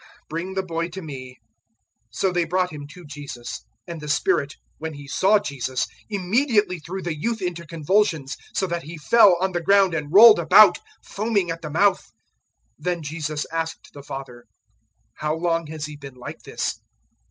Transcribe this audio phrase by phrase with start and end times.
[0.29, 1.37] Bring the boy to me."
[2.07, 3.63] 009:020 So they brought him to Jesus.
[3.85, 8.81] And the spirit, when he saw Jesus, immediately threw the youth into convulsions, so that
[8.81, 12.01] he fell on the ground and rolled about, foaming at the mouth.
[12.79, 14.45] 009:021 Then Jesus asked the father,
[15.17, 16.79] "How long has he been like this?"